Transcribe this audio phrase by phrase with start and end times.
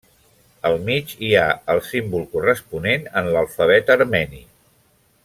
[0.69, 1.43] Al mig hi ha
[1.75, 4.43] el símbol corresponent en l'alfabet armeni.